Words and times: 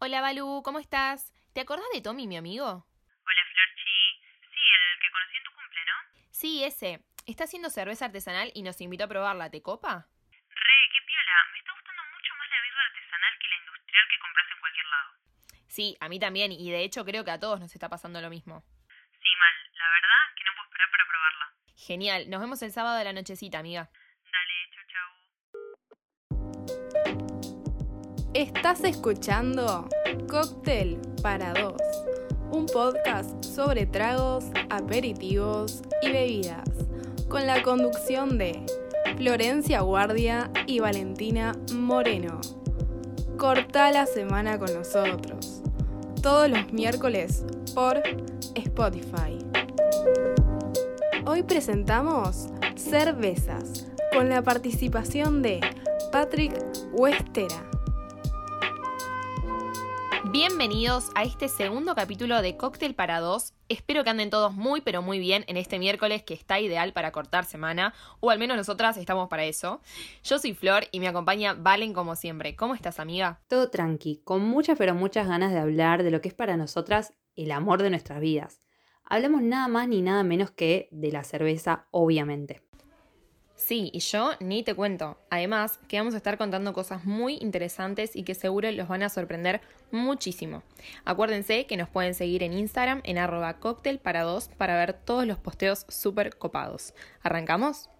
Hola 0.00 0.20
Balú, 0.22 0.62
¿cómo 0.64 0.78
estás? 0.78 1.34
¿Te 1.52 1.60
acordás 1.60 1.86
de 1.92 2.00
Tommy, 2.00 2.26
mi 2.26 2.36
amigo? 2.38 2.64
Hola 2.64 3.42
Florchi. 3.52 4.20
Sí, 4.40 4.60
el 4.64 5.00
que 5.00 5.10
conocí 5.10 5.36
en 5.36 5.44
tu 5.44 5.50
cumple, 5.52 5.80
¿no? 5.84 5.92
Sí, 6.30 6.64
ese. 6.64 7.04
Está 7.26 7.44
haciendo 7.44 7.68
cerveza 7.68 8.06
artesanal 8.06 8.50
y 8.54 8.62
nos 8.62 8.80
invitó 8.80 9.04
a 9.04 9.08
probarla. 9.08 9.50
¿Te 9.50 9.60
copa? 9.60 10.08
Re, 10.30 10.78
qué 10.92 11.00
piola. 11.06 11.36
Me 11.52 11.58
está 11.58 11.72
gustando 11.72 12.02
mucho 12.14 12.34
más 12.38 12.48
la 12.48 12.62
birra 12.62 12.82
artesanal 12.86 13.38
que 13.38 13.48
la 13.48 13.56
industrial 13.56 14.04
que 14.08 14.18
compras 14.18 14.46
en 14.50 14.60
cualquier 14.60 14.86
lado. 14.86 15.10
Sí, 15.66 15.96
a 16.00 16.08
mí 16.08 16.18
también, 16.18 16.52
y 16.52 16.70
de 16.70 16.82
hecho 16.82 17.04
creo 17.04 17.24
que 17.24 17.30
a 17.30 17.38
todos 17.38 17.60
nos 17.60 17.74
está 17.74 17.90
pasando 17.90 18.22
lo 18.22 18.30
mismo. 18.30 18.64
Sí, 19.20 19.28
mal. 19.38 19.54
La 19.76 19.90
verdad 19.90 20.34
que 20.34 20.44
no 20.44 20.52
puedo 20.56 20.64
esperar 20.64 20.90
para 20.90 21.04
probarla. 21.06 21.54
Genial, 21.76 22.30
nos 22.30 22.40
vemos 22.40 22.62
el 22.62 22.72
sábado 22.72 22.96
de 22.96 23.04
la 23.04 23.12
nochecita, 23.12 23.58
amiga. 23.58 23.90
Dale, 24.32 24.70
chau 24.72 24.84
chau. 24.88 25.08
Estás 28.34 28.84
escuchando 28.84 29.88
Cóctel 30.28 30.98
para 31.22 31.54
dos, 31.54 31.80
un 32.52 32.66
podcast 32.66 33.42
sobre 33.42 33.86
tragos, 33.86 34.44
aperitivos 34.68 35.82
y 36.02 36.12
bebidas, 36.12 36.68
con 37.28 37.46
la 37.46 37.62
conducción 37.62 38.36
de 38.36 38.64
Florencia 39.16 39.80
Guardia 39.80 40.50
y 40.66 40.78
Valentina 40.80 41.56
Moreno. 41.72 42.38
Corta 43.38 43.90
la 43.92 44.04
semana 44.04 44.58
con 44.58 44.74
nosotros, 44.74 45.62
todos 46.22 46.50
los 46.50 46.70
miércoles 46.70 47.46
por 47.74 48.02
Spotify. 48.54 49.38
Hoy 51.24 51.42
presentamos 51.44 52.48
Cervezas, 52.76 53.86
con 54.12 54.28
la 54.28 54.42
participación 54.42 55.40
de 55.40 55.60
Patrick 56.12 56.52
Westera. 56.92 57.68
Bienvenidos 60.24 61.10
a 61.14 61.22
este 61.22 61.48
segundo 61.48 61.94
capítulo 61.94 62.42
de 62.42 62.56
Cóctel 62.56 62.94
para 62.94 63.20
dos. 63.20 63.54
Espero 63.68 64.02
que 64.02 64.10
anden 64.10 64.30
todos 64.30 64.52
muy 64.52 64.80
pero 64.80 65.00
muy 65.00 65.20
bien 65.20 65.44
en 65.46 65.56
este 65.56 65.78
miércoles 65.78 66.24
que 66.24 66.34
está 66.34 66.58
ideal 66.58 66.92
para 66.92 67.12
cortar 67.12 67.44
semana, 67.44 67.94
o 68.18 68.30
al 68.30 68.40
menos 68.40 68.56
nosotras 68.56 68.96
estamos 68.96 69.28
para 69.28 69.44
eso. 69.44 69.80
Yo 70.24 70.40
soy 70.40 70.54
Flor 70.54 70.86
y 70.90 70.98
me 70.98 71.06
acompaña 71.06 71.54
Valen 71.54 71.92
como 71.92 72.16
siempre. 72.16 72.56
¿Cómo 72.56 72.74
estás, 72.74 72.98
amiga? 72.98 73.40
Todo 73.46 73.70
tranqui, 73.70 74.20
con 74.24 74.42
muchas 74.42 74.76
pero 74.76 74.92
muchas 74.94 75.28
ganas 75.28 75.52
de 75.52 75.60
hablar 75.60 76.02
de 76.02 76.10
lo 76.10 76.20
que 76.20 76.28
es 76.28 76.34
para 76.34 76.56
nosotras 76.56 77.14
el 77.36 77.52
amor 77.52 77.80
de 77.80 77.90
nuestras 77.90 78.20
vidas. 78.20 78.60
Hablamos 79.04 79.42
nada 79.42 79.68
más 79.68 79.86
ni 79.86 80.02
nada 80.02 80.24
menos 80.24 80.50
que 80.50 80.88
de 80.90 81.12
la 81.12 81.22
cerveza, 81.22 81.86
obviamente. 81.92 82.67
Sí, 83.58 83.90
y 83.92 83.98
yo 83.98 84.30
ni 84.38 84.62
te 84.62 84.72
cuento. 84.72 85.18
Además, 85.30 85.80
que 85.88 85.98
vamos 85.98 86.14
a 86.14 86.18
estar 86.18 86.38
contando 86.38 86.72
cosas 86.72 87.04
muy 87.04 87.38
interesantes 87.40 88.14
y 88.14 88.22
que 88.22 88.36
seguro 88.36 88.70
los 88.70 88.86
van 88.86 89.02
a 89.02 89.08
sorprender 89.08 89.60
muchísimo. 89.90 90.62
Acuérdense 91.04 91.66
que 91.66 91.76
nos 91.76 91.88
pueden 91.88 92.14
seguir 92.14 92.44
en 92.44 92.52
Instagram 92.52 93.00
en 93.02 93.18
arroba 93.18 93.58
cóctel 93.58 93.98
para 93.98 94.22
dos 94.22 94.48
para 94.56 94.76
ver 94.76 94.92
todos 94.92 95.26
los 95.26 95.38
posteos 95.38 95.86
súper 95.88 96.38
copados. 96.38 96.94
¿Arrancamos? 97.20 97.90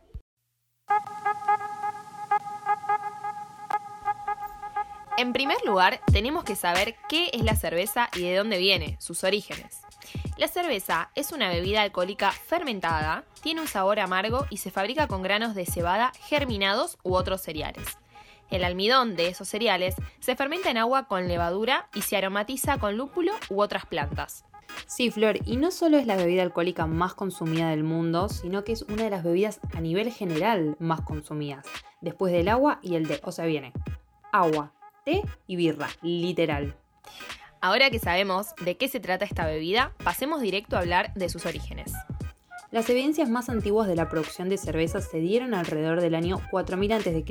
En 5.16 5.32
primer 5.32 5.58
lugar, 5.66 6.00
tenemos 6.12 6.44
que 6.44 6.54
saber 6.54 6.94
qué 7.08 7.30
es 7.32 7.42
la 7.42 7.56
cerveza 7.56 8.10
y 8.14 8.22
de 8.22 8.36
dónde 8.36 8.58
viene, 8.58 8.96
sus 9.00 9.24
orígenes. 9.24 9.88
La 10.39 10.47
cerveza 10.47 11.11
es 11.17 11.33
una 11.33 11.48
bebida 11.48 11.83
alcohólica 11.83 12.31
fermentada, 12.31 13.25
tiene 13.42 13.61
un 13.61 13.67
sabor 13.67 13.98
amargo 13.98 14.47
y 14.50 14.58
se 14.58 14.70
fabrica 14.70 15.08
con 15.08 15.20
granos 15.20 15.56
de 15.56 15.67
cebada 15.67 16.12
germinados 16.28 16.97
u 17.03 17.14
otros 17.14 17.41
cereales. 17.41 17.98
El 18.48 18.62
almidón 18.62 19.16
de 19.16 19.27
esos 19.27 19.48
cereales 19.48 19.97
se 20.20 20.36
fermenta 20.36 20.70
en 20.70 20.77
agua 20.77 21.09
con 21.09 21.27
levadura 21.27 21.89
y 21.92 22.03
se 22.03 22.16
aromatiza 22.16 22.78
con 22.78 22.97
lúpulo 22.97 23.33
u 23.50 23.61
otras 23.61 23.84
plantas. 23.86 24.44
Sí, 24.86 25.11
Flor, 25.11 25.41
y 25.44 25.56
no 25.56 25.72
solo 25.72 25.98
es 25.98 26.06
la 26.06 26.14
bebida 26.14 26.42
alcohólica 26.44 26.86
más 26.86 27.14
consumida 27.14 27.70
del 27.70 27.83
mundo, 27.83 28.28
sino 28.28 28.62
que 28.62 28.71
es 28.71 28.82
una 28.82 29.03
de 29.03 29.10
las 29.10 29.25
bebidas 29.25 29.59
a 29.75 29.81
nivel 29.81 30.12
general 30.12 30.77
más 30.78 31.00
consumidas, 31.00 31.66
después 32.00 32.32
del 32.32 32.47
agua 32.47 32.78
y 32.81 32.94
el 32.94 33.09
té. 33.09 33.21
O 33.25 33.32
sea, 33.32 33.44
viene 33.44 33.72
agua, 34.31 34.72
té 35.04 35.25
y 35.48 35.56
birra, 35.56 35.88
literal. 36.00 36.77
Ahora 37.60 37.91
que 37.91 37.98
sabemos 37.98 38.54
de 38.64 38.76
qué 38.76 38.88
se 38.88 39.00
trata 39.00 39.24
esta 39.24 39.46
bebida, 39.46 39.92
pasemos 40.04 40.41
directo 40.41 40.76
a 40.76 40.80
hablar 40.80 41.12
de 41.14 41.28
sus 41.28 41.44
orígenes. 41.44 41.92
Las 42.70 42.91
evidencias 42.91 43.30
más 43.30 43.48
antiguas 43.48 43.88
de 43.88 43.96
la 43.96 44.10
producción 44.10 44.50
de 44.50 44.58
cerveza 44.58 45.00
se 45.00 45.19
dieron 45.20 45.54
alrededor 45.54 46.02
del 46.02 46.14
año 46.14 46.38
4000 46.50 46.92
a.C. 46.92 47.24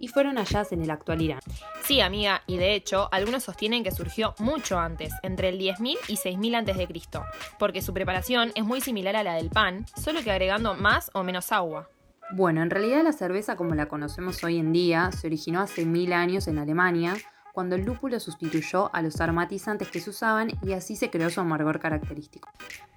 y 0.00 0.08
fueron 0.08 0.36
halladas 0.36 0.72
en 0.72 0.82
el 0.82 0.90
actual 0.90 1.22
Irán. 1.22 1.38
Sí, 1.84 2.00
amiga, 2.00 2.42
y 2.48 2.56
de 2.56 2.74
hecho, 2.74 3.08
algunos 3.12 3.44
sostienen 3.44 3.84
que 3.84 3.92
surgió 3.92 4.34
mucho 4.38 4.76
antes, 4.76 5.12
entre 5.22 5.50
el 5.50 5.60
10.000 5.60 5.96
y 6.08 6.16
6.000 6.16 6.72
a.C., 6.72 7.20
porque 7.58 7.82
su 7.82 7.94
preparación 7.94 8.50
es 8.56 8.64
muy 8.64 8.80
similar 8.80 9.14
a 9.14 9.22
la 9.22 9.34
del 9.34 9.48
pan, 9.48 9.86
solo 9.96 10.22
que 10.22 10.32
agregando 10.32 10.74
más 10.74 11.08
o 11.14 11.22
menos 11.22 11.52
agua. 11.52 11.88
Bueno, 12.32 12.60
en 12.62 12.70
realidad 12.70 13.04
la 13.04 13.12
cerveza 13.12 13.54
como 13.54 13.76
la 13.76 13.86
conocemos 13.86 14.42
hoy 14.42 14.58
en 14.58 14.72
día 14.72 15.12
se 15.12 15.28
originó 15.28 15.60
hace 15.60 15.84
mil 15.84 16.12
años 16.12 16.48
en 16.48 16.58
Alemania, 16.58 17.14
cuando 17.54 17.76
el 17.76 17.84
lúpulo 17.84 18.18
sustituyó 18.18 18.90
a 18.92 19.00
los 19.00 19.20
aromatizantes 19.20 19.88
que 19.88 20.00
se 20.00 20.10
usaban 20.10 20.50
y 20.60 20.72
así 20.72 20.96
se 20.96 21.08
creó 21.08 21.30
su 21.30 21.40
amargor 21.40 21.78
característico. 21.78 22.50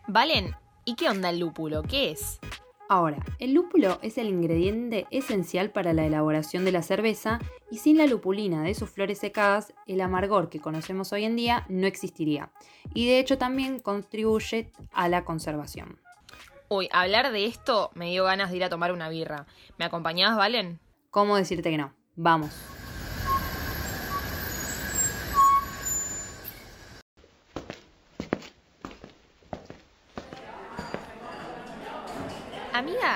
Valen, 0.07 0.56
¿y 0.84 0.95
qué 0.95 1.09
onda 1.09 1.29
el 1.29 1.40
lúpulo? 1.40 1.84
¿Qué 1.84 2.09
es? 2.09 2.40
Ahora, 2.90 3.23
el 3.38 3.53
lúpulo 3.53 4.00
es 4.01 4.18
el 4.18 4.29
ingrediente 4.29 5.06
esencial 5.12 5.69
para 5.69 5.94
la 5.94 6.06
elaboración 6.06 6.66
de 6.66 6.72
la 6.72 6.81
cerveza 6.81 7.40
y 7.69 7.78
sin 7.78 7.97
la 7.97 8.07
lupulina 8.07 8.63
de 8.63 8.73
sus 8.73 8.90
flores 8.90 9.19
secadas, 9.19 9.73
el 9.85 10.01
amargor 10.01 10.50
que 10.50 10.59
conocemos 10.59 11.13
hoy 11.13 11.25
en 11.25 11.35
día 11.35 11.66
no 11.69 11.85
existiría. 11.85 12.50
Y 12.95 13.06
de 13.06 13.19
hecho 13.19 13.38
también 13.38 13.79
contribuye 13.79 14.72
a 14.91 15.07
la 15.07 15.24
conservación. 15.24 16.00
Uy, 16.68 16.89
hablar 16.91 17.31
de 17.31 17.45
esto 17.45 17.91
me 17.94 18.09
dio 18.09 18.24
ganas 18.24 18.50
de 18.50 18.57
ir 18.57 18.63
a 18.63 18.69
tomar 18.69 18.91
una 18.91 19.07
birra. 19.07 19.45
¿Me 19.78 19.85
acompañás, 19.85 20.35
Valen? 20.35 20.79
¿Cómo 21.12 21.38
decirte 21.38 21.69
que 21.69 21.78
no? 21.78 21.94
Vamos. 22.16 22.76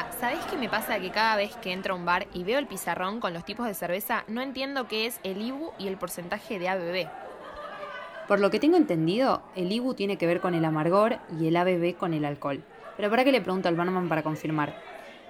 Amiga, 0.01 0.19
¿sabés 0.19 0.39
qué 0.50 0.57
me 0.57 0.67
pasa? 0.67 1.00
Que 1.00 1.12
cada 1.12 1.35
vez 1.35 1.56
que 1.57 1.72
entro 1.72 1.94
a 1.94 1.97
un 1.97 2.06
bar 2.06 2.28
y 2.34 2.44
veo 2.44 2.57
el 2.57 2.66
pizarrón 2.66 3.19
con 3.19 3.34
los 3.34 3.45
tipos 3.45 3.67
de 3.67 3.75
cerveza, 3.75 4.23
no 4.28 4.41
entiendo 4.41 4.88
qué 4.88 5.06
es 5.06 5.19
el 5.23 5.41
IBU 5.41 5.73
y 5.78 5.88
el 5.88 5.97
porcentaje 5.97 6.57
de 6.57 6.69
ABV. 6.69 7.07
Por 8.28 8.40
lo 8.40 8.50
que 8.50 8.59
tengo 8.59 8.78
entendido, 8.78 9.44
el 9.56 9.72
IBU 9.72 9.94
tiene 9.94 10.17
que 10.17 10.25
ver 10.25 10.41
con 10.41 10.56
el 10.56 10.66
amargor 10.66 11.17
y 11.40 11.47
el 11.47 11.56
ABV 11.56 11.97
con 11.97 12.13
el 12.13 12.25
alcohol. 12.25 12.63
Pero 12.97 13.09
para 13.09 13.23
que 13.23 13.31
le 13.31 13.41
pregunto 13.41 13.67
al 13.67 13.75
barman 13.75 14.09
para 14.09 14.23
confirmar. 14.23 14.73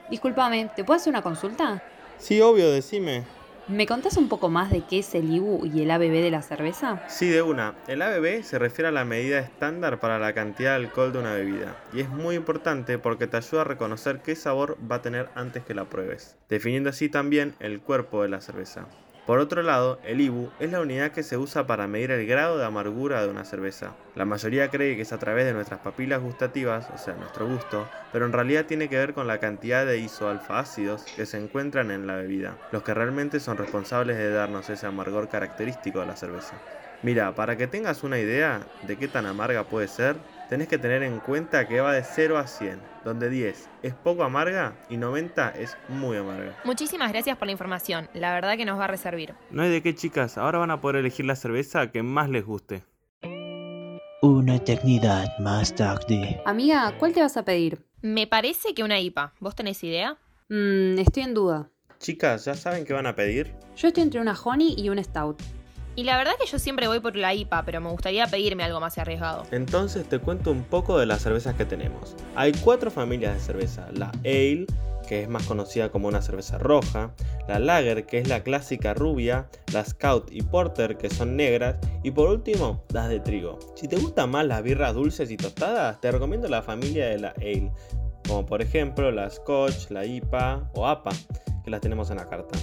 Discúlpame, 0.10 0.70
¿te 0.76 0.86
puedo 0.86 0.98
hacer 1.00 1.12
una 1.12 1.22
consulta? 1.22 1.84
Sí, 2.18 2.40
obvio, 2.40 2.72
decime. 2.72 3.26
¿Me 3.68 3.86
contás 3.86 4.18
un 4.18 4.28
poco 4.28 4.50
más 4.50 4.72
de 4.72 4.82
qué 4.82 5.00
es 5.00 5.14
el 5.14 5.32
IBU 5.32 5.68
y 5.68 5.84
el 5.84 5.92
ABV 5.92 6.12
de 6.12 6.32
la 6.32 6.42
cerveza? 6.42 7.04
Sí, 7.08 7.30
de 7.30 7.42
una. 7.42 7.76
El 7.88 8.02
ABV 8.02 8.44
se 8.44 8.58
refiere 8.58 8.90
a 8.90 8.92
la 8.92 9.06
medida 9.06 9.40
estándar 9.40 10.00
para 10.00 10.18
la 10.18 10.34
cantidad 10.34 10.72
de 10.72 10.86
alcohol 10.88 11.14
de 11.14 11.20
una 11.20 11.34
bebida. 11.34 11.78
Y 11.94 12.02
es 12.02 12.10
muy 12.10 12.36
importante 12.36 12.98
porque 12.98 13.28
te 13.28 13.38
ayuda 13.38 13.62
a 13.62 13.66
reconocer 13.66 14.22
qué 14.22 14.36
sabor 14.36 14.78
va 14.92 14.96
a 14.96 15.02
tener 15.02 15.30
antes 15.36 15.64
que 15.64 15.76
la 15.76 15.86
pruebes, 15.86 16.38
definiendo 16.50 16.90
así 16.90 17.08
también 17.08 17.54
el 17.60 17.82
cuerpo 17.82 18.24
de 18.24 18.30
la 18.30 18.42
cerveza. 18.42 18.88
Por 19.32 19.40
otro 19.40 19.64
lado, 19.64 19.98
el 20.04 20.20
IBU 20.20 20.52
es 20.60 20.74
la 20.74 20.82
unidad 20.82 21.12
que 21.12 21.24
se 21.24 21.38
usa 21.38 21.66
para 21.66 21.88
medir 21.88 22.12
el 22.12 22.28
grado 22.28 22.58
de 22.58 22.66
amargura 22.66 23.22
de 23.22 23.30
una 23.30 23.46
cerveza. 23.46 23.96
La 24.14 24.26
mayoría 24.26 24.68
cree 24.68 24.98
que 24.98 25.04
es 25.04 25.14
a 25.14 25.20
través 25.20 25.46
de 25.46 25.54
nuestras 25.54 25.80
papilas 25.80 26.22
gustativas, 26.22 26.90
o 26.94 26.98
sea, 26.98 27.14
nuestro 27.14 27.48
gusto, 27.48 27.88
pero 28.12 28.26
en 28.26 28.34
realidad 28.34 28.66
tiene 28.66 28.90
que 28.90 28.98
ver 28.98 29.14
con 29.14 29.28
la 29.28 29.40
cantidad 29.40 29.86
de 29.86 30.00
isoalfa-ácidos 30.00 31.06
que 31.16 31.26
se 31.26 31.38
encuentran 31.38 31.92
en 31.92 32.08
la 32.08 32.18
bebida, 32.18 32.58
los 32.74 32.84
que 32.84 32.94
realmente 32.94 33.40
son 33.40 33.56
responsables 33.56 34.18
de 34.18 34.32
darnos 34.32 34.70
ese 34.70 34.86
amargor 34.86 35.30
característico 35.30 36.02
de 36.02 36.08
la 36.08 36.18
cerveza. 36.18 36.58
Mira, 37.02 37.34
para 37.34 37.56
que 37.56 37.68
tengas 37.68 38.04
una 38.04 38.20
idea 38.20 38.60
de 38.86 38.98
qué 38.98 39.08
tan 39.08 39.26
amarga 39.26 39.64
puede 39.64 39.88
ser, 39.88 40.18
tenés 40.52 40.68
que 40.68 40.78
tener 40.78 41.02
en 41.02 41.22
cuenta 41.22 41.66
que 41.66 41.80
va 41.80 41.94
de 41.94 42.04
0 42.04 42.38
a 42.38 42.46
100, 42.46 42.78
donde 43.06 43.30
10 43.30 43.70
es 43.84 43.94
poco 43.94 44.24
amarga 44.24 44.76
y 44.90 44.98
90 44.98 45.52
es 45.52 45.78
muy 45.88 46.18
amarga. 46.18 46.58
Muchísimas 46.66 47.10
gracias 47.14 47.38
por 47.38 47.46
la 47.46 47.54
información, 47.54 48.10
la 48.14 48.34
verdad 48.34 48.58
que 48.58 48.66
nos 48.66 48.78
va 48.78 48.84
a 48.84 48.88
reservir. 48.88 49.34
No 49.50 49.62
hay 49.62 49.70
de 49.70 49.82
qué 49.82 49.96
chicas, 49.96 50.38
ahora 50.38 50.60
van 50.60 50.72
a 50.72 50.82
poder 50.82 50.98
elegir 50.98 51.26
la 51.26 51.38
cerveza 51.38 51.90
que 51.90 52.04
más 52.04 52.30
les 52.30 52.46
guste. 52.46 52.84
Una 54.22 54.58
eternidad 54.58 55.30
más 55.40 55.74
tarde. 55.74 56.42
Amiga, 56.46 56.98
¿cuál 57.00 57.14
te 57.14 57.22
vas 57.22 57.38
a 57.38 57.46
pedir? 57.46 57.86
Me 58.02 58.28
parece 58.28 58.74
que 58.74 58.84
una 58.84 59.00
IPA. 59.00 59.34
¿Vos 59.40 59.56
tenés 59.56 59.82
idea? 59.86 60.18
Mmm, 60.50 61.00
estoy 61.00 61.24
en 61.24 61.34
duda. 61.34 61.70
Chicas, 61.98 62.44
¿ya 62.44 62.56
saben 62.56 62.84
qué 62.84 62.92
van 62.92 63.08
a 63.08 63.16
pedir? 63.16 63.54
Yo 63.78 63.88
estoy 63.88 64.04
entre 64.04 64.20
una 64.20 64.34
honey 64.34 64.76
y 64.78 64.90
un 64.90 65.02
stout. 65.02 65.42
Y 65.96 66.04
la 66.04 66.18
verdad 66.18 66.34
que 66.40 66.48
yo 66.48 66.58
siempre 66.58 66.88
voy 66.88 67.00
por 67.00 67.16
la 67.16 67.34
IPA, 67.34 67.64
pero 67.66 67.82
me 67.82 67.90
gustaría 67.90 68.26
pedirme 68.28 68.64
algo 68.64 68.80
más 68.80 68.98
arriesgado. 68.98 69.44
Entonces 69.52 70.08
te 70.08 70.20
cuento 70.20 70.52
un 70.52 70.64
poco 70.64 70.98
de 70.98 71.06
las 71.06 71.22
cervezas 71.22 71.56
que 71.56 71.66
tenemos. 71.66 72.16
Hay 72.36 72.54
cuatro 72.54 72.90
familias 72.92 73.34
de 73.34 73.40
cerveza. 73.42 73.88
La 73.94 74.12
Ale, 74.24 74.66
que 75.08 75.24
es 75.24 75.30
más 75.30 75.46
conocida 75.46 75.90
como 75.90 76.08
una 76.08 76.22
cerveza 76.22 76.58
roja, 76.58 77.12
la 77.48 77.60
Lager, 77.60 78.06
que 78.06 78.20
es 78.20 78.30
la 78.30 78.44
clásica 78.44 78.94
rubia, 78.94 79.50
la 79.74 79.84
Scout 79.84 80.32
y 80.32 80.42
Porter, 80.44 80.98
que 80.98 81.10
son 81.10 81.36
negras, 81.36 81.76
y 82.04 82.12
por 82.12 82.30
último, 82.30 82.86
las 82.94 83.10
de 83.10 83.20
trigo. 83.20 83.60
Si 83.76 83.90
te 83.90 83.98
gustan 83.98 84.32
más 84.32 84.46
las 84.46 84.64
birras 84.64 84.94
dulces 84.94 85.30
y 85.30 85.36
tostadas, 85.36 86.00
te 86.00 86.10
recomiendo 86.12 86.48
la 86.48 86.62
familia 86.62 87.08
de 87.08 87.20
la 87.20 87.30
Ale, 87.38 87.72
como 88.26 88.46
por 88.46 88.62
ejemplo 88.62 89.12
la 89.12 89.30
Scotch, 89.30 89.90
la 89.90 90.06
IPA 90.06 90.70
o 90.74 90.88
APA, 90.88 91.12
que 91.66 91.70
las 91.70 91.82
tenemos 91.82 92.10
en 92.12 92.18
la 92.18 92.30
carta. 92.30 92.58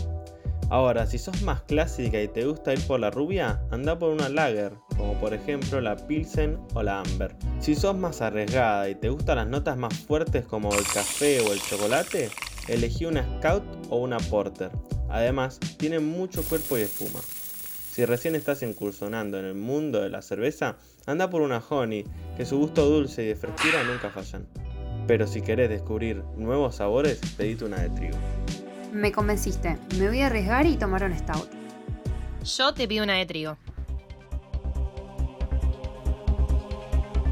Ahora, 0.71 1.07
si 1.07 1.17
sos 1.17 1.41
más 1.43 1.63
clásica 1.63 2.21
y 2.21 2.29
te 2.29 2.45
gusta 2.45 2.75
ir 2.75 2.87
por 2.87 3.01
la 3.01 3.11
rubia, 3.11 3.63
anda 3.71 3.99
por 3.99 4.11
una 4.11 4.29
lager, 4.29 4.75
como 4.99 5.15
por 5.15 5.33
ejemplo 5.33 5.81
la 5.81 5.97
Pilsen 5.97 6.59
o 6.75 6.83
la 6.83 7.01
Amber. 7.01 7.35
Si 7.59 7.75
sos 7.75 7.97
más 7.97 8.21
arriesgada 8.21 8.87
y 8.91 8.95
te 8.95 9.09
gustan 9.09 9.37
las 9.37 9.47
notas 9.47 9.79
más 9.79 9.95
fuertes 9.95 10.45
como 10.45 10.71
el 10.75 10.85
café 10.85 11.41
o 11.41 11.55
el 11.55 11.63
chocolate, 11.63 12.29
elegí 12.69 13.07
una 13.07 13.25
Scout 13.39 13.65
o 13.89 13.97
una 13.97 14.19
Porter. 14.19 14.71
Además, 15.09 15.59
tienen 15.79 16.05
mucho 16.05 16.43
cuerpo 16.43 16.77
y 16.77 16.83
espuma. 16.83 17.21
Si 17.91 18.05
recién 18.05 18.35
estás 18.35 18.63
incursionando 18.63 19.39
en 19.39 19.47
el 19.47 19.55
mundo 19.55 20.03
de 20.03 20.11
la 20.11 20.21
cerveza, 20.21 20.77
anda 21.07 21.31
por 21.31 21.41
una 21.41 21.63
Honey, 21.67 22.05
que 22.37 22.45
su 22.45 22.59
gusto 22.59 22.85
dulce 22.85 23.25
y 23.25 23.29
de 23.29 23.37
frescura 23.37 23.85
nunca 23.85 24.11
fallan. 24.11 24.47
Pero 25.07 25.27
si 25.27 25.41
querés 25.41 25.71
descubrir 25.71 26.23
nuevos 26.37 26.77
sabores, 26.77 27.21
pedite 27.39 27.65
una 27.65 27.81
de 27.81 27.89
trigo. 27.89 28.19
Me 28.93 29.13
convenciste, 29.13 29.79
me 29.99 30.09
voy 30.09 30.23
a 30.23 30.27
arriesgar 30.27 30.67
y 30.67 30.77
tomar 30.77 31.05
un 31.05 31.17
stout. 31.17 31.49
Yo 32.43 32.73
te 32.73 32.89
pido 32.89 33.05
una 33.05 33.15
de 33.15 33.27
trigo. 33.27 33.57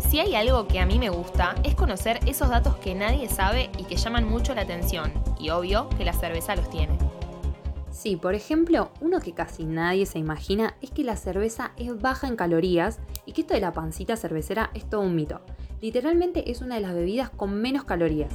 Si 0.00 0.20
hay 0.20 0.34
algo 0.34 0.68
que 0.68 0.80
a 0.80 0.86
mí 0.86 0.98
me 0.98 1.08
gusta 1.08 1.54
es 1.64 1.74
conocer 1.74 2.20
esos 2.26 2.50
datos 2.50 2.76
que 2.76 2.94
nadie 2.94 3.28
sabe 3.28 3.70
y 3.78 3.84
que 3.84 3.96
llaman 3.96 4.28
mucho 4.28 4.54
la 4.54 4.62
atención, 4.62 5.12
y 5.38 5.50
obvio 5.50 5.88
que 5.90 6.04
la 6.04 6.12
cerveza 6.12 6.54
los 6.54 6.68
tiene. 6.70 6.98
Sí, 7.90 8.16
por 8.16 8.34
ejemplo, 8.34 8.90
uno 9.00 9.20
que 9.20 9.32
casi 9.32 9.64
nadie 9.64 10.04
se 10.04 10.18
imagina 10.18 10.76
es 10.82 10.90
que 10.90 11.04
la 11.04 11.16
cerveza 11.16 11.72
es 11.76 11.98
baja 12.00 12.28
en 12.28 12.36
calorías 12.36 12.98
y 13.24 13.32
que 13.32 13.40
esto 13.40 13.54
de 13.54 13.60
la 13.60 13.72
pancita 13.72 14.16
cervecera 14.16 14.70
es 14.74 14.88
todo 14.88 15.00
un 15.00 15.16
mito. 15.16 15.40
Literalmente 15.80 16.50
es 16.50 16.60
una 16.60 16.74
de 16.74 16.82
las 16.82 16.94
bebidas 16.94 17.30
con 17.30 17.54
menos 17.54 17.84
calorías. 17.84 18.32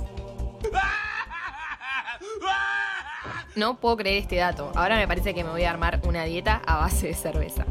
No 3.55 3.75
puedo 3.75 3.97
creer 3.97 4.17
este 4.17 4.37
dato. 4.37 4.71
Ahora 4.75 4.95
me 4.95 5.07
parece 5.07 5.33
que 5.33 5.43
me 5.43 5.49
voy 5.49 5.65
a 5.65 5.71
armar 5.71 5.99
una 6.05 6.23
dieta 6.23 6.61
a 6.65 6.77
base 6.77 7.07
de 7.07 7.13
cerveza. 7.13 7.65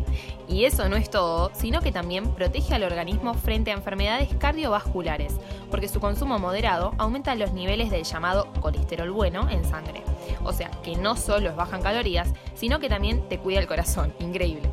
Y 0.46 0.64
eso 0.64 0.88
no 0.88 0.96
es 0.96 1.08
todo, 1.08 1.50
sino 1.54 1.80
que 1.80 1.92
también 1.92 2.34
protege 2.34 2.74
al 2.74 2.82
organismo 2.82 3.34
frente 3.34 3.70
a 3.70 3.74
enfermedades 3.74 4.28
cardiovasculares, 4.38 5.34
porque 5.70 5.88
su 5.88 6.00
consumo 6.00 6.38
moderado 6.38 6.92
aumenta 6.98 7.34
los 7.34 7.52
niveles 7.52 7.90
del 7.90 8.04
llamado 8.04 8.52
colesterol 8.60 9.10
bueno 9.10 9.48
en 9.48 9.64
sangre. 9.64 10.02
O 10.44 10.52
sea, 10.52 10.70
que 10.82 10.96
no 10.96 11.16
solo 11.16 11.48
es 11.48 11.56
baja 11.56 11.76
en 11.76 11.82
calorías, 11.82 12.32
sino 12.54 12.78
que 12.78 12.88
también 12.88 13.26
te 13.28 13.38
cuida 13.38 13.60
el 13.60 13.66
corazón. 13.66 14.12
Increíble. 14.18 14.70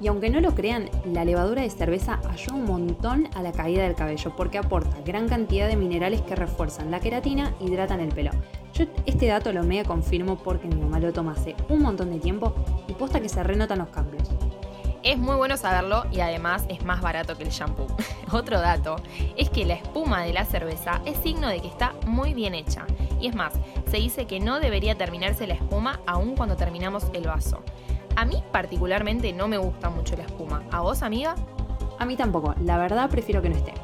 Y 0.00 0.08
aunque 0.08 0.30
no 0.30 0.40
lo 0.40 0.54
crean, 0.54 0.90
la 1.06 1.24
levadura 1.24 1.62
de 1.62 1.70
cerveza 1.70 2.20
ayuda 2.30 2.54
un 2.54 2.64
montón 2.64 3.28
a 3.34 3.42
la 3.42 3.52
caída 3.52 3.82
del 3.82 3.94
cabello 3.94 4.34
porque 4.36 4.58
aporta 4.58 4.96
gran 5.04 5.28
cantidad 5.28 5.68
de 5.68 5.76
minerales 5.76 6.20
que 6.22 6.36
refuerzan 6.36 6.90
la 6.90 7.00
queratina 7.00 7.54
y 7.60 7.66
hidratan 7.66 8.00
el 8.00 8.10
pelo. 8.10 8.30
Yo 8.74 8.84
este 9.06 9.26
dato 9.26 9.52
lo 9.52 9.62
mega 9.62 9.84
confirmo 9.84 10.36
porque 10.36 10.68
mi 10.68 10.76
mamá 10.76 11.00
lo 11.00 11.12
toma 11.12 11.32
hace 11.32 11.56
un 11.70 11.80
montón 11.80 12.10
de 12.10 12.18
tiempo 12.18 12.54
y 12.86 12.92
posta 12.92 13.20
que 13.20 13.28
se 13.28 13.42
renotan 13.42 13.78
los 13.78 13.88
cambios. 13.88 14.28
Es 15.02 15.18
muy 15.18 15.36
bueno 15.36 15.56
saberlo 15.56 16.04
y 16.10 16.20
además 16.20 16.66
es 16.68 16.84
más 16.84 17.00
barato 17.00 17.38
que 17.38 17.44
el 17.44 17.50
shampoo. 17.50 17.86
Otro 18.32 18.60
dato 18.60 18.96
es 19.36 19.48
que 19.48 19.64
la 19.64 19.74
espuma 19.74 20.24
de 20.24 20.32
la 20.32 20.44
cerveza 20.44 21.00
es 21.06 21.16
signo 21.18 21.48
de 21.48 21.60
que 21.60 21.68
está 21.68 21.94
muy 22.06 22.34
bien 22.34 22.54
hecha. 22.54 22.84
Y 23.20 23.28
es 23.28 23.34
más, 23.34 23.54
se 23.88 23.98
dice 23.98 24.26
que 24.26 24.40
no 24.40 24.58
debería 24.60 24.98
terminarse 24.98 25.46
la 25.46 25.54
espuma 25.54 26.00
aún 26.06 26.34
cuando 26.34 26.56
terminamos 26.56 27.06
el 27.14 27.24
vaso. 27.24 27.62
A 28.16 28.24
mí 28.24 28.42
particularmente 28.50 29.32
no 29.34 29.46
me 29.46 29.58
gusta 29.58 29.90
mucho 29.90 30.16
la 30.16 30.24
espuma. 30.24 30.62
¿A 30.70 30.80
vos, 30.80 31.02
amiga? 31.02 31.34
A 31.98 32.06
mí 32.06 32.16
tampoco, 32.16 32.54
la 32.64 32.78
verdad 32.78 33.10
prefiero 33.10 33.42
que 33.42 33.50
no 33.50 33.56
esté. 33.56 33.74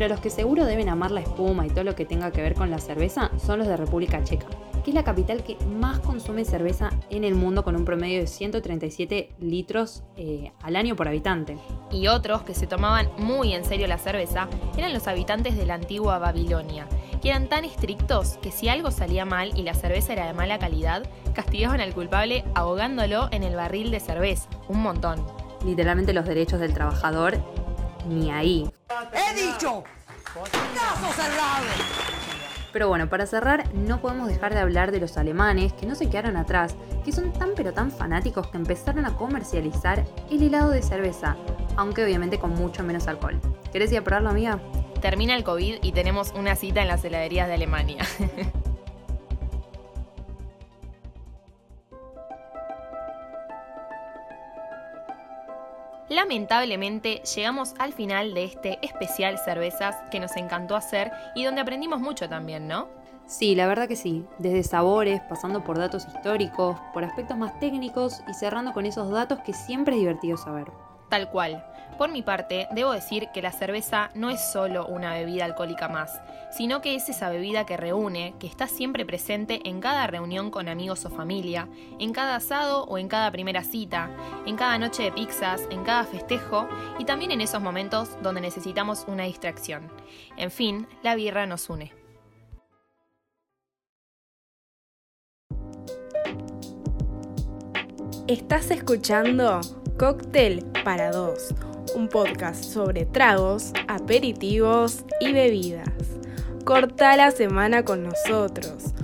Pero 0.00 0.14
los 0.14 0.20
que 0.22 0.30
seguro 0.30 0.64
deben 0.64 0.88
amar 0.88 1.10
la 1.10 1.20
espuma 1.20 1.66
y 1.66 1.68
todo 1.68 1.84
lo 1.84 1.94
que 1.94 2.06
tenga 2.06 2.30
que 2.30 2.40
ver 2.40 2.54
con 2.54 2.70
la 2.70 2.78
cerveza 2.78 3.30
son 3.36 3.58
los 3.58 3.68
de 3.68 3.76
República 3.76 4.24
Checa, 4.24 4.46
que 4.82 4.92
es 4.92 4.94
la 4.94 5.04
capital 5.04 5.44
que 5.44 5.58
más 5.66 5.98
consume 5.98 6.46
cerveza 6.46 6.88
en 7.10 7.22
el 7.22 7.34
mundo 7.34 7.64
con 7.64 7.76
un 7.76 7.84
promedio 7.84 8.20
de 8.20 8.26
137 8.26 9.34
litros 9.40 10.02
eh, 10.16 10.52
al 10.62 10.76
año 10.76 10.96
por 10.96 11.06
habitante. 11.06 11.58
Y 11.90 12.06
otros 12.06 12.44
que 12.44 12.54
se 12.54 12.66
tomaban 12.66 13.10
muy 13.18 13.52
en 13.52 13.62
serio 13.62 13.86
la 13.88 13.98
cerveza 13.98 14.48
eran 14.78 14.94
los 14.94 15.06
habitantes 15.06 15.54
de 15.58 15.66
la 15.66 15.74
antigua 15.74 16.18
Babilonia, 16.18 16.86
que 17.20 17.28
eran 17.28 17.50
tan 17.50 17.66
estrictos 17.66 18.38
que 18.40 18.52
si 18.52 18.70
algo 18.70 18.90
salía 18.90 19.26
mal 19.26 19.52
y 19.54 19.64
la 19.64 19.74
cerveza 19.74 20.14
era 20.14 20.26
de 20.26 20.32
mala 20.32 20.58
calidad, 20.58 21.02
castigaban 21.34 21.82
al 21.82 21.92
culpable 21.92 22.42
ahogándolo 22.54 23.28
en 23.32 23.42
el 23.42 23.54
barril 23.54 23.90
de 23.90 24.00
cerveza. 24.00 24.48
Un 24.66 24.80
montón. 24.80 25.22
Literalmente 25.62 26.14
los 26.14 26.24
derechos 26.24 26.58
del 26.58 26.72
trabajador, 26.72 27.36
ni 28.08 28.30
ahí. 28.30 28.66
¡He 29.12 29.34
dicho! 29.34 29.84
¡Caso 30.34 31.12
cerrado! 31.14 31.66
Pero 32.72 32.88
bueno, 32.88 33.08
para 33.08 33.26
cerrar, 33.26 33.72
no 33.74 34.00
podemos 34.00 34.28
dejar 34.28 34.54
de 34.54 34.60
hablar 34.60 34.92
de 34.92 35.00
los 35.00 35.16
alemanes 35.16 35.72
que 35.72 35.86
no 35.86 35.94
se 35.94 36.08
quedaron 36.08 36.36
atrás, 36.36 36.76
que 37.04 37.10
son 37.10 37.32
tan 37.32 37.50
pero 37.56 37.72
tan 37.72 37.90
fanáticos 37.90 38.46
que 38.48 38.58
empezaron 38.58 39.06
a 39.06 39.16
comercializar 39.16 40.04
el 40.30 40.42
helado 40.42 40.70
de 40.70 40.82
cerveza, 40.82 41.36
aunque 41.76 42.04
obviamente 42.04 42.38
con 42.38 42.50
mucho 42.54 42.84
menos 42.84 43.08
alcohol. 43.08 43.40
¿Querés 43.72 43.90
ir 43.92 43.98
a 43.98 44.04
probarlo, 44.04 44.30
amiga? 44.30 44.60
Termina 45.00 45.34
el 45.34 45.44
COVID 45.44 45.78
y 45.82 45.92
tenemos 45.92 46.32
una 46.32 46.54
cita 46.54 46.82
en 46.82 46.88
las 46.88 47.04
heladerías 47.04 47.48
de 47.48 47.54
Alemania. 47.54 48.04
Lamentablemente 56.10 57.22
llegamos 57.36 57.76
al 57.78 57.92
final 57.92 58.34
de 58.34 58.42
este 58.42 58.84
especial 58.84 59.38
cervezas 59.38 59.94
que 60.10 60.18
nos 60.18 60.36
encantó 60.36 60.74
hacer 60.74 61.12
y 61.36 61.44
donde 61.44 61.60
aprendimos 61.60 62.00
mucho 62.00 62.28
también, 62.28 62.66
¿no? 62.66 62.88
Sí, 63.26 63.54
la 63.54 63.68
verdad 63.68 63.86
que 63.86 63.94
sí. 63.94 64.24
Desde 64.40 64.64
sabores, 64.64 65.20
pasando 65.28 65.62
por 65.62 65.78
datos 65.78 66.08
históricos, 66.08 66.76
por 66.92 67.04
aspectos 67.04 67.38
más 67.38 67.56
técnicos 67.60 68.22
y 68.28 68.34
cerrando 68.34 68.72
con 68.72 68.86
esos 68.86 69.08
datos 69.08 69.38
que 69.46 69.52
siempre 69.52 69.94
es 69.94 70.00
divertido 70.00 70.36
saber. 70.36 70.72
Tal 71.10 71.28
cual. 71.28 71.66
Por 71.98 72.10
mi 72.10 72.22
parte, 72.22 72.66
debo 72.70 72.92
decir 72.92 73.28
que 73.34 73.42
la 73.42 73.52
cerveza 73.52 74.08
no 74.14 74.30
es 74.30 74.40
solo 74.40 74.86
una 74.86 75.12
bebida 75.12 75.44
alcohólica 75.44 75.86
más, 75.86 76.18
sino 76.50 76.80
que 76.80 76.94
es 76.94 77.10
esa 77.10 77.28
bebida 77.28 77.66
que 77.66 77.76
reúne, 77.76 78.32
que 78.38 78.46
está 78.46 78.68
siempre 78.68 79.04
presente 79.04 79.60
en 79.68 79.80
cada 79.80 80.06
reunión 80.06 80.50
con 80.50 80.68
amigos 80.68 81.04
o 81.04 81.10
familia, 81.10 81.68
en 81.98 82.14
cada 82.14 82.36
asado 82.36 82.84
o 82.84 82.96
en 82.96 83.08
cada 83.08 83.30
primera 83.30 83.62
cita, 83.64 84.08
en 84.46 84.56
cada 84.56 84.78
noche 84.78 85.02
de 85.02 85.12
pizzas, 85.12 85.68
en 85.70 85.84
cada 85.84 86.04
festejo 86.04 86.66
y 86.98 87.04
también 87.04 87.32
en 87.32 87.42
esos 87.42 87.60
momentos 87.60 88.16
donde 88.22 88.40
necesitamos 88.40 89.04
una 89.06 89.24
distracción. 89.24 89.92
En 90.38 90.50
fin, 90.50 90.86
la 91.02 91.16
birra 91.16 91.44
nos 91.44 91.68
une. 91.68 91.92
Estás 98.26 98.70
escuchando 98.70 99.60
Cóctel 99.98 100.64
para 100.84 101.10
dos, 101.10 101.54
un 101.94 102.08
podcast 102.08 102.64
sobre 102.64 103.04
tragos, 103.04 103.72
aperitivos 103.88 105.04
y 105.20 105.32
bebidas. 105.32 105.88
Corta 106.64 107.16
la 107.16 107.30
semana 107.30 107.84
con 107.84 108.04
nosotros, 108.04 108.94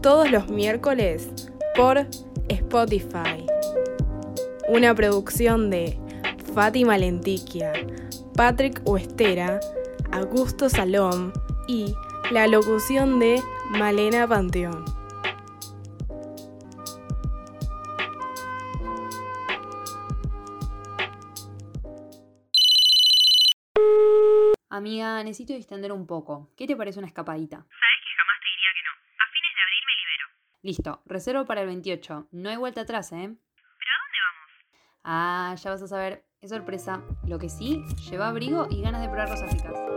todos 0.00 0.30
los 0.30 0.48
miércoles 0.48 1.28
por 1.76 2.06
Spotify. 2.48 3.46
Una 4.68 4.94
producción 4.94 5.70
de 5.70 5.98
Fátima 6.54 6.98
Lentiquia, 6.98 7.72
Patrick 8.34 8.80
Huestera, 8.84 9.60
Augusto 10.12 10.68
Salom 10.68 11.32
y 11.66 11.94
la 12.30 12.46
locución 12.46 13.18
de 13.18 13.42
Malena 13.70 14.26
Panteón. 14.26 14.99
Amiga, 24.80 25.22
necesito 25.22 25.52
distender 25.52 25.92
un 25.92 26.06
poco. 26.06 26.54
¿Qué 26.56 26.66
te 26.66 26.74
parece 26.74 26.98
una 26.98 27.06
escapadita? 27.06 27.56
Sabes 27.56 27.68
que 27.68 28.16
jamás 28.16 28.36
te 28.40 28.48
diría 28.48 28.70
que 28.74 28.82
no. 28.82 28.92
A 29.18 29.26
fines 29.30 29.52
de 29.54 29.60
abril 29.60 29.82
me 29.84 29.94
libero. 30.00 30.26
Listo, 30.62 31.02
reservo 31.04 31.44
para 31.44 31.60
el 31.60 31.66
28. 31.66 32.28
No 32.32 32.48
hay 32.48 32.56
vuelta 32.56 32.80
atrás, 32.80 33.12
¿eh? 33.12 33.28
¿Pero 33.28 33.90
a 33.90 34.00
dónde 34.00 34.18
vamos? 34.24 34.50
Ah, 35.04 35.54
ya 35.62 35.70
vas 35.70 35.82
a 35.82 35.86
saber. 35.86 36.24
Es 36.40 36.48
sorpresa. 36.48 37.02
Lo 37.26 37.38
que 37.38 37.50
sí, 37.50 37.84
lleva 38.10 38.28
abrigo 38.28 38.68
y 38.70 38.80
ganas 38.80 39.02
de 39.02 39.08
probar 39.08 39.28
cosas 39.28 39.52
ricas. 39.52 39.89